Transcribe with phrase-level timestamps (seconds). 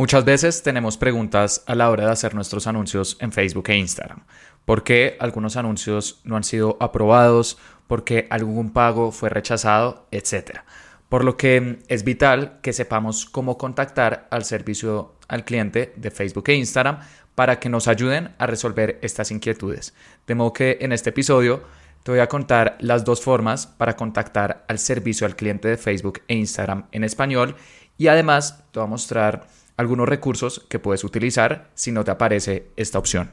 [0.00, 4.24] Muchas veces tenemos preguntas a la hora de hacer nuestros anuncios en Facebook e Instagram.
[4.64, 7.58] ¿Por qué algunos anuncios no han sido aprobados?
[7.86, 10.06] ¿Por qué algún pago fue rechazado?
[10.10, 10.64] Etcétera.
[11.10, 16.48] Por lo que es vital que sepamos cómo contactar al servicio al cliente de Facebook
[16.48, 17.00] e Instagram
[17.34, 19.92] para que nos ayuden a resolver estas inquietudes.
[20.26, 21.62] De modo que en este episodio
[22.04, 26.22] te voy a contar las dos formas para contactar al servicio al cliente de Facebook
[26.26, 27.54] e Instagram en español
[27.98, 32.68] y además te voy a mostrar algunos recursos que puedes utilizar si no te aparece
[32.76, 33.30] esta opción.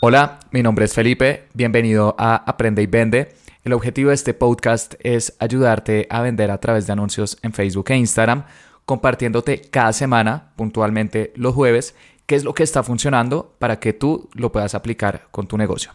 [0.00, 3.34] Hola, mi nombre es Felipe, bienvenido a Aprende y Vende.
[3.64, 7.90] El objetivo de este podcast es ayudarte a vender a través de anuncios en Facebook
[7.90, 8.44] e Instagram,
[8.84, 14.28] compartiéndote cada semana, puntualmente los jueves, qué es lo que está funcionando para que tú
[14.34, 15.92] lo puedas aplicar con tu negocio.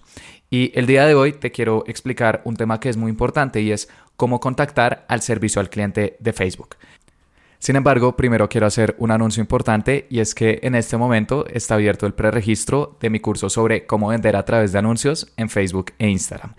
[0.53, 3.71] Y el día de hoy te quiero explicar un tema que es muy importante y
[3.71, 3.87] es
[4.17, 6.75] cómo contactar al servicio al cliente de Facebook.
[7.57, 11.75] Sin embargo, primero quiero hacer un anuncio importante y es que en este momento está
[11.75, 15.93] abierto el preregistro de mi curso sobre cómo vender a través de anuncios en Facebook
[15.99, 16.53] e Instagram.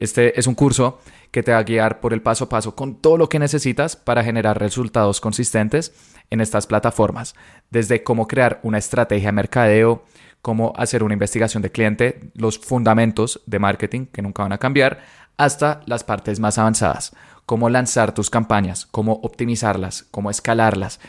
[0.00, 1.00] Este es un curso
[1.30, 3.94] que te va a guiar por el paso a paso con todo lo que necesitas
[3.94, 5.92] para generar resultados consistentes
[6.30, 7.34] en estas plataformas,
[7.70, 10.04] desde cómo crear una estrategia de mercadeo,
[10.44, 15.00] cómo hacer una investigación de cliente, los fundamentos de marketing que nunca van a cambiar,
[15.38, 21.00] hasta las partes más avanzadas, cómo lanzar tus campañas, cómo optimizarlas, cómo escalarlas.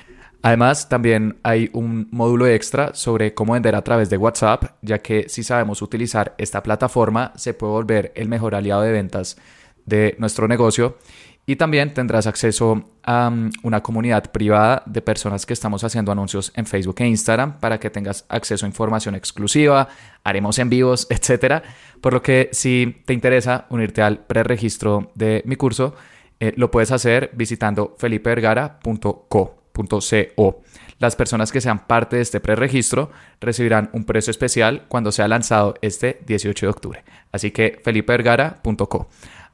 [0.41, 5.27] Además, también hay un módulo extra sobre cómo vender a través de WhatsApp, ya que
[5.27, 9.35] si sabemos utilizar esta plataforma, se puede volver el mejor aliado de ventas
[9.85, 10.97] de nuestro negocio
[11.45, 16.51] y también tendrás acceso a mm, una comunidad privada de personas que estamos haciendo anuncios
[16.55, 19.87] en Facebook e Instagram para que tengas acceso a información exclusiva,
[20.23, 21.63] haremos en vivos, etc.
[22.01, 25.95] Por lo que si te interesa unirte al preregistro de mi curso,
[26.39, 29.61] eh, lo puedes hacer visitando felipevergara.co.
[30.99, 33.11] Las personas que sean parte de este preregistro
[33.41, 37.03] recibirán un precio especial cuando sea lanzado este 18 de octubre.
[37.31, 39.09] Así que felipevergara.co.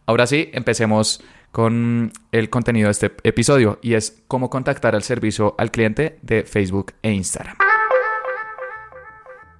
[0.06, 5.56] Ahora sí, empecemos con el contenido de este episodio y es cómo contactar al servicio
[5.58, 7.58] al cliente de Facebook e Instagram.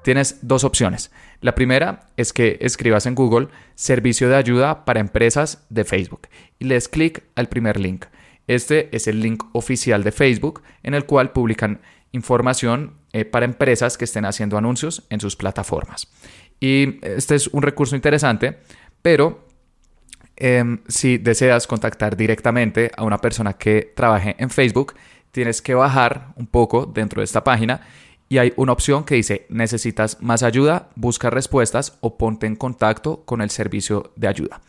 [0.04, 1.12] Tienes dos opciones.
[1.42, 6.66] La primera es que escribas en Google servicio de ayuda para empresas de Facebook y
[6.66, 8.06] les clic al primer link.
[8.48, 11.82] Este es el link oficial de Facebook en el cual publican
[12.12, 16.12] información eh, para empresas que estén haciendo anuncios en sus plataformas.
[16.60, 18.58] Y este es un recurso interesante,
[19.02, 19.46] pero
[20.44, 24.96] Em, si deseas contactar directamente a una persona que trabaje en Facebook,
[25.32, 27.82] tienes que bajar un poco dentro de esta página
[28.28, 33.24] y hay una opción que dice necesitas más ayuda, busca respuestas o ponte en contacto
[33.24, 34.62] con el servicio de ayuda.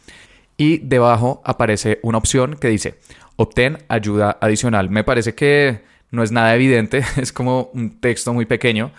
[0.58, 2.96] Y debajo aparece una opción que dice
[3.36, 4.90] obtén ayuda adicional.
[4.90, 8.92] Me parece que no es nada evidente, es como un texto muy pequeño,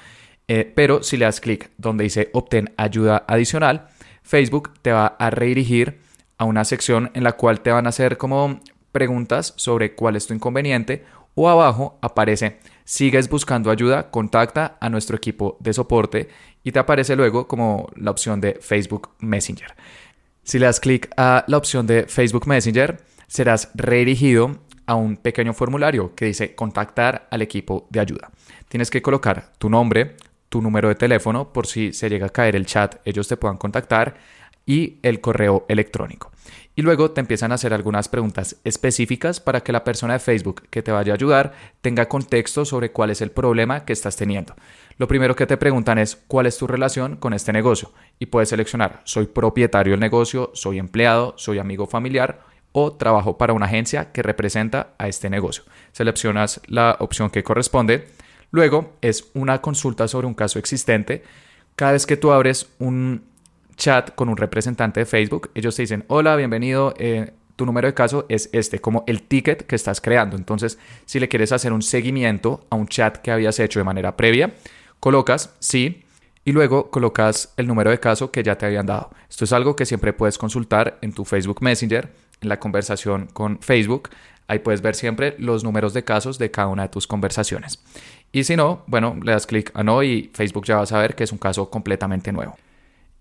[0.47, 3.89] eh, pero si le das clic donde dice obtén ayuda adicional,
[4.23, 6.01] Facebook te va a redirigir
[6.37, 8.59] a una sección en la cual te van a hacer como
[8.91, 11.03] preguntas sobre cuál es tu inconveniente
[11.35, 16.29] o abajo aparece sigues buscando ayuda, contacta a nuestro equipo de soporte
[16.63, 19.73] y te aparece luego como la opción de Facebook Messenger.
[20.43, 25.53] Si le das clic a la opción de Facebook Messenger, serás redirigido a un pequeño
[25.53, 28.29] formulario que dice contactar al equipo de ayuda.
[28.67, 30.17] Tienes que colocar tu nombre,
[30.49, 33.57] tu número de teléfono por si se llega a caer el chat, ellos te puedan
[33.57, 34.15] contactar
[34.65, 36.31] y el correo electrónico.
[36.75, 40.63] Y luego te empiezan a hacer algunas preguntas específicas para que la persona de Facebook
[40.71, 44.55] que te vaya a ayudar tenga contexto sobre cuál es el problema que estás teniendo.
[44.97, 48.49] Lo primero que te preguntan es cuál es tu relación con este negocio y puedes
[48.49, 52.41] seleccionar soy propietario del negocio, soy empleado, soy amigo familiar
[52.71, 55.63] o trabajo para una agencia que representa a este negocio.
[55.91, 58.07] Seleccionas la opción que corresponde.
[58.49, 61.23] Luego es una consulta sobre un caso existente.
[61.75, 63.23] Cada vez que tú abres un
[63.75, 67.93] chat con un representante de Facebook, ellos te dicen, hola, bienvenido, eh, tu número de
[67.93, 70.35] caso es este, como el ticket que estás creando.
[70.35, 74.17] Entonces, si le quieres hacer un seguimiento a un chat que habías hecho de manera
[74.17, 74.53] previa,
[74.99, 76.03] colocas sí
[76.45, 79.11] y luego colocas el número de caso que ya te habían dado.
[79.29, 82.11] Esto es algo que siempre puedes consultar en tu Facebook Messenger,
[82.41, 84.09] en la conversación con Facebook.
[84.47, 87.81] Ahí puedes ver siempre los números de casos de cada una de tus conversaciones.
[88.31, 91.15] Y si no, bueno, le das clic a no y Facebook ya va a saber
[91.15, 92.57] que es un caso completamente nuevo.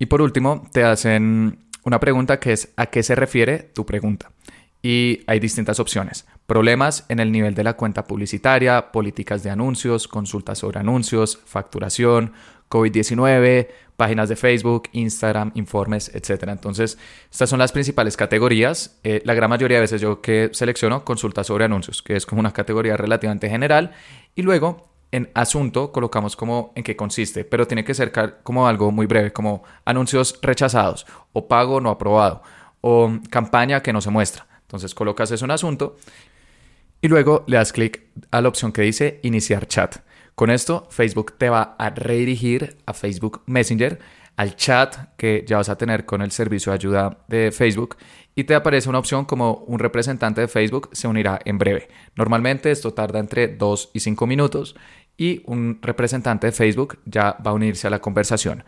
[0.03, 4.33] Y por último, te hacen una pregunta que es ¿a qué se refiere tu pregunta?
[4.83, 6.27] Y hay distintas opciones.
[6.49, 12.33] Problemas en el nivel de la cuenta publicitaria, políticas de anuncios, consultas sobre anuncios, facturación,
[12.69, 16.49] COVID-19, páginas de Facebook, Instagram, informes, etc.
[16.49, 16.99] Entonces,
[17.31, 18.99] estas son las principales categorías.
[19.05, 22.41] Eh, la gran mayoría de veces yo que selecciono consulta sobre anuncios, que es como
[22.41, 23.93] una categoría relativamente general.
[24.35, 28.13] Y luego en asunto colocamos como en qué consiste, pero tiene que ser
[28.43, 32.43] como algo muy breve, como anuncios rechazados o pago no aprobado
[32.81, 34.47] o campaña que no se muestra.
[34.63, 35.97] Entonces colocas eso en asunto
[37.03, 39.97] y luego le das clic a la opción que dice iniciar chat.
[40.35, 43.99] Con esto, Facebook te va a redirigir a Facebook Messenger,
[44.37, 47.97] al chat que ya vas a tener con el servicio de ayuda de Facebook
[48.35, 51.89] y te aparece una opción como un representante de Facebook se unirá en breve.
[52.17, 54.75] Normalmente esto tarda entre 2 y 5 minutos
[55.17, 58.65] y un representante de Facebook ya va a unirse a la conversación.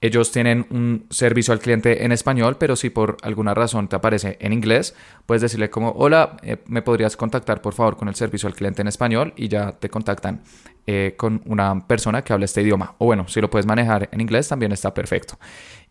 [0.00, 4.36] Ellos tienen un servicio al cliente en español, pero si por alguna razón te aparece
[4.40, 4.94] en inglés,
[5.26, 8.82] puedes decirle como, hola, eh, me podrías contactar por favor con el servicio al cliente
[8.82, 10.42] en español y ya te contactan
[10.86, 12.94] eh, con una persona que habla este idioma.
[12.98, 15.36] O bueno, si lo puedes manejar en inglés también está perfecto.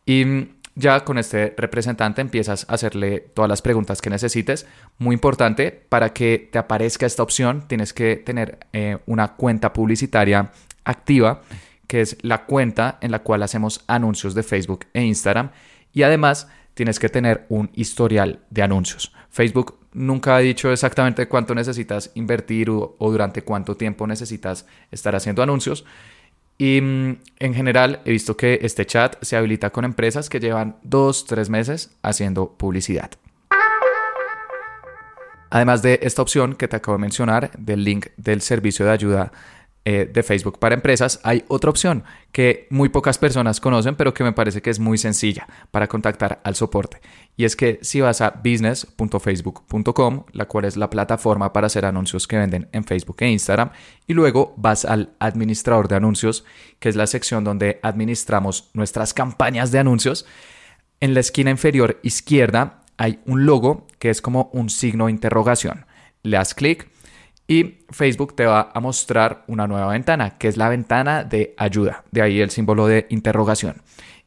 [0.05, 4.67] Y mm, ya con este representante empiezas a hacerle todas las preguntas que necesites.
[4.99, 10.51] Muy importante, para que te aparezca esta opción tienes que tener eh, una cuenta publicitaria
[10.85, 11.41] activa
[11.87, 15.51] que es la cuenta en la cual hacemos anuncios de Facebook e Instagram.
[15.93, 19.11] Y además tienes que tener un historial de anuncios.
[19.29, 25.41] Facebook nunca ha dicho exactamente cuánto necesitas invertir o, durante cuánto tiempo necesitas estar haciendo
[25.41, 25.85] anuncios.
[26.57, 30.77] Y mm, en general he visto que este chat se habilita con empresas que llevan
[30.83, 33.11] dos, tres meses haciendo publicidad.
[35.49, 39.31] Además de esta opción que te acabo de mencionar, del link del servicio de ayuda
[39.89, 42.03] eh, de Facebook para empresas, hay otra opción
[42.33, 46.41] que muy pocas personas conocen, pero que me parece que es muy sencilla para contactar
[46.43, 46.99] al soporte.
[47.37, 52.27] Y es que si vas a business.facebook.com, la cual es la plataforma para hacer anuncios
[52.27, 53.69] que venden en Facebook e Instagram,
[54.05, 56.43] y luego vas al administrador de anuncios,
[56.79, 60.25] que es la sección donde administramos nuestras campañas de anuncios,
[60.99, 65.85] en la esquina inferior izquierda hay un logo que es como un signo de interrogación.
[66.23, 66.89] Le das clic
[67.47, 72.03] y Facebook te va a mostrar una nueva ventana, que es la ventana de ayuda,
[72.11, 73.81] de ahí el símbolo de interrogación.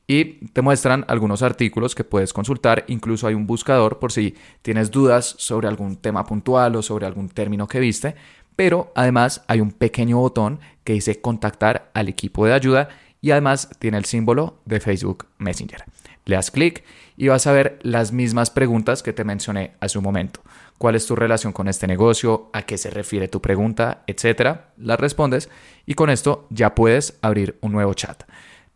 [0.07, 4.91] Y te muestran algunos artículos que puedes consultar, incluso hay un buscador por si tienes
[4.91, 8.17] dudas sobre algún tema puntual o sobre algún término que viste,
[8.57, 12.89] pero además hay un pequeño botón que dice contactar al equipo de ayuda
[13.21, 15.85] y además tiene el símbolo de Facebook Messenger.
[16.31, 16.85] Le das clic
[17.17, 20.41] y vas a ver las mismas preguntas que te mencioné hace un momento
[20.79, 24.71] cuál es tu relación con este negocio, a qué se refiere tu pregunta, etcétera.
[24.79, 25.51] Las respondes
[25.85, 28.23] y con esto ya puedes abrir un nuevo chat.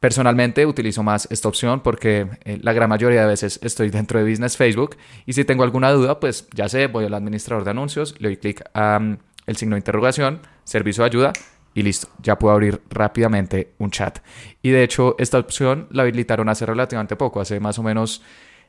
[0.00, 4.28] Personalmente utilizo más esta opción porque eh, la gran mayoría de veces estoy dentro de
[4.28, 8.14] Business Facebook y si tengo alguna duda, pues ya sé, voy al administrador de anuncios,
[8.20, 11.32] le doy clic al el signo de interrogación, servicio de ayuda
[11.74, 14.20] y listo, ya puedo abrir rápidamente un chat.
[14.62, 18.22] Y de hecho, esta opción la habilitaron hace relativamente poco, hace más o menos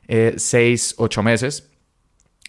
[0.08, 1.70] 6, eh, 8 meses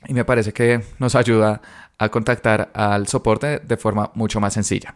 [0.07, 1.61] y me parece que nos ayuda
[1.97, 4.95] a contactar al soporte de forma mucho más sencilla.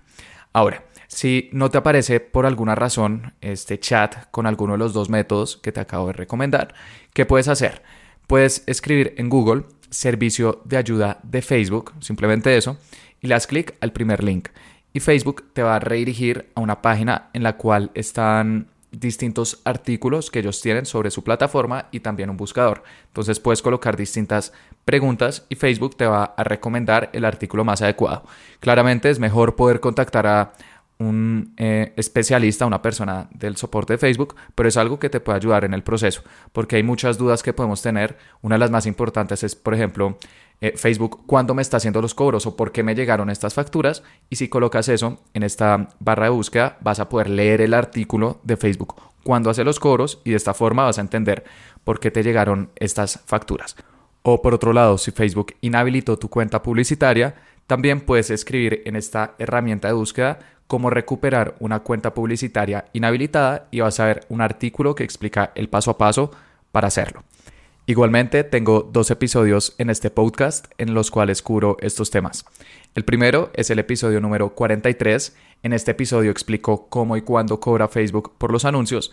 [0.54, 5.10] Ahora, si no te aparece por alguna razón este chat con alguno de los dos
[5.10, 6.74] métodos que te acabo de recomendar,
[7.14, 7.82] ¿qué puedes hacer?
[8.28, 12.78] Puedes escribir en Google servicio de ayuda de Facebook, simplemente eso,
[13.20, 14.50] y le das clic al primer link.
[14.94, 20.30] Y Facebook te va a redirigir a una página en la cual están distintos artículos
[20.30, 22.84] que ellos tienen sobre su plataforma y también un buscador.
[23.08, 24.52] Entonces puedes colocar distintas
[24.86, 28.24] preguntas y Facebook te va a recomendar el artículo más adecuado.
[28.60, 30.54] Claramente es mejor poder contactar a
[30.98, 35.38] un eh, especialista, una persona del soporte de Facebook, pero es algo que te puede
[35.38, 38.18] ayudar en el proceso, porque hay muchas dudas que podemos tener.
[38.42, 40.18] Una de las más importantes es, por ejemplo,
[40.62, 44.04] eh, Facebook, ¿cuándo me está haciendo los cobros o por qué me llegaron estas facturas?
[44.30, 48.40] Y si colocas eso en esta barra de búsqueda, vas a poder leer el artículo
[48.44, 51.44] de Facebook cuando hace los cobros y de esta forma vas a entender
[51.84, 53.76] por qué te llegaron estas facturas.
[54.24, 59.34] O por otro lado, si Facebook inhabilitó tu cuenta publicitaria, también puedes escribir en esta
[59.40, 64.94] herramienta de búsqueda cómo recuperar una cuenta publicitaria inhabilitada y vas a ver un artículo
[64.94, 66.32] que explica el paso a paso
[66.72, 67.24] para hacerlo.
[67.88, 72.46] Igualmente, tengo dos episodios en este podcast en los cuales cubro estos temas.
[72.94, 75.36] El primero es el episodio número 43.
[75.64, 79.12] En este episodio explico cómo y cuándo cobra Facebook por los anuncios.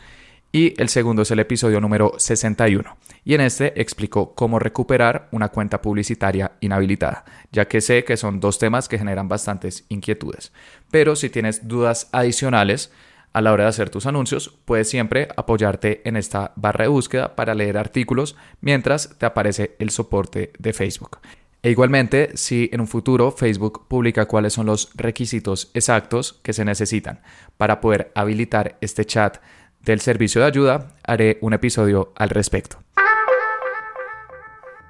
[0.53, 2.97] Y el segundo es el episodio número 61.
[3.25, 8.39] Y en este explico cómo recuperar una cuenta publicitaria inhabilitada, ya que sé que son
[8.39, 10.53] dos temas que generan bastantes inquietudes.
[10.91, 12.93] Pero si tienes dudas adicionales,
[13.39, 17.37] a la hora de hacer tus anuncios, puedes siempre apoyarte en esta barra de búsqueda
[17.37, 21.19] para leer artículos mientras te aparece el soporte de Facebook.
[21.63, 26.65] E igualmente, si en un futuro Facebook publica cuáles son los requisitos exactos que se
[26.65, 27.21] necesitan
[27.57, 29.39] para poder habilitar este chat
[29.83, 32.79] del servicio de ayuda, haré un episodio al respecto.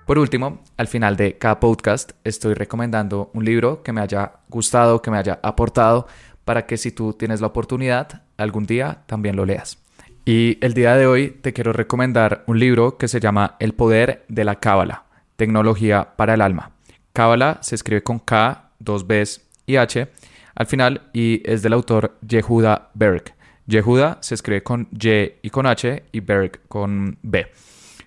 [0.07, 5.03] Por último, al final de cada podcast estoy recomendando un libro que me haya gustado,
[5.03, 6.07] que me haya aportado,
[6.49, 9.77] para que si tú tienes la oportunidad, algún día también lo leas.
[10.25, 14.25] Y el día de hoy te quiero recomendar un libro que se llama El poder
[14.29, 15.05] de la cábala,
[15.37, 16.71] tecnología para el alma.
[17.13, 20.09] Cábala se escribe con K, dos Bs y H
[20.55, 23.35] al final y es del autor Yehuda Berg.
[23.67, 27.47] Yehuda se escribe con Y y con H y Berg con B.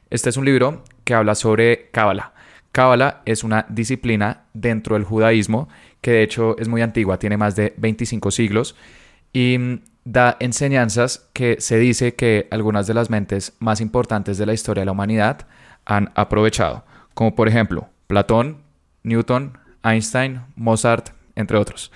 [0.10, 2.33] Este es un libro que habla sobre Cábala.
[2.71, 5.69] Cábala es una disciplina dentro del judaísmo
[6.01, 8.75] que de hecho es muy antigua, tiene más de 25 siglos
[9.34, 14.46] y mm, da enseñanzas que se dice que algunas de las mentes más importantes de
[14.46, 15.48] la historia de la humanidad
[15.86, 18.58] han aprovechado, como por ejemplo Platón,
[19.03, 21.91] Newton, Einstein, Mozart, entre otros.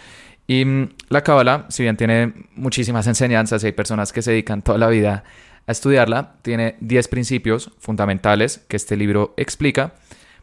[0.48, 4.62] Y mm, la Cábala, si bien tiene muchísimas enseñanzas y hay personas que se dedican
[4.62, 5.24] toda la vida
[5.68, 9.94] a estudiarla, tiene 10 principios fundamentales que este libro explica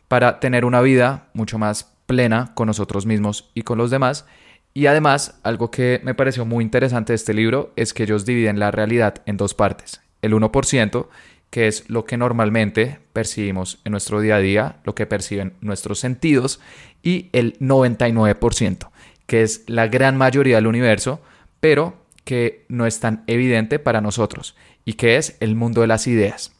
[0.08, 4.26] para tener una vida mucho más plena con nosotros mismos y con los demás.
[4.74, 8.58] Y además, algo que me pareció muy interesante de este libro es que ellos dividen
[8.58, 10.02] la realidad en dos partes.
[10.20, 11.08] El 1%,
[11.48, 16.00] que es lo que normalmente percibimos en nuestro día a día, lo que perciben nuestros
[16.00, 16.60] sentidos,
[17.02, 18.90] y el 99%,
[19.24, 21.22] que es la gran mayoría del universo,
[21.60, 24.54] pero que no es tan evidente para nosotros
[24.84, 26.52] y que es el mundo de las ideas.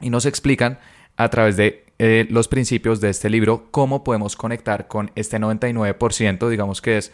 [0.00, 0.80] Y nos explican
[1.16, 6.48] a través de eh, los principios de este libro cómo podemos conectar con este 99%,
[6.48, 7.12] digamos que es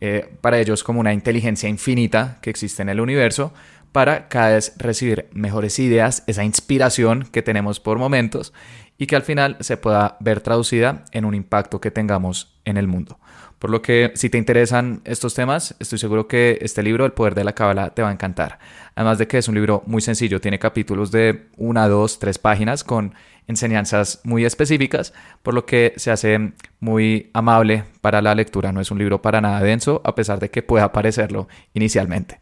[0.00, 3.52] eh, para ellos como una inteligencia infinita que existe en el universo,
[3.92, 8.54] para cada vez recibir mejores ideas, esa inspiración que tenemos por momentos
[8.96, 12.86] y que al final se pueda ver traducida en un impacto que tengamos en el
[12.88, 13.18] mundo.
[13.60, 17.34] Por lo que si te interesan estos temas, estoy seguro que este libro, El Poder
[17.34, 18.58] de la Cábala, te va a encantar.
[18.94, 22.84] Además de que es un libro muy sencillo, tiene capítulos de una, dos, tres páginas
[22.84, 23.14] con
[23.46, 25.12] enseñanzas muy específicas,
[25.42, 28.72] por lo que se hace muy amable para la lectura.
[28.72, 32.40] No es un libro para nada denso, a pesar de que pueda parecerlo inicialmente.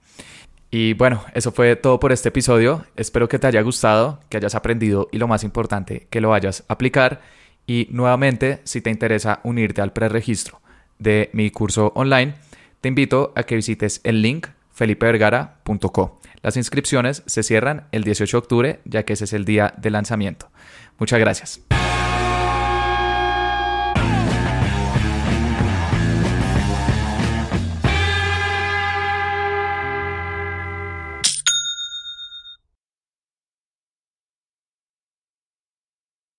[0.70, 2.84] Y bueno, eso fue todo por este episodio.
[2.94, 6.64] Espero que te haya gustado, que hayas aprendido y lo más importante, que lo vayas
[6.68, 7.22] a aplicar.
[7.66, 10.60] Y nuevamente, si te interesa unirte al preregistro,
[10.98, 12.34] de mi curso online,
[12.80, 16.20] te invito a que visites el link felipevergara.co.
[16.42, 19.90] Las inscripciones se cierran el 18 de octubre, ya que ese es el día de
[19.90, 20.50] lanzamiento.
[20.98, 21.60] Muchas gracias.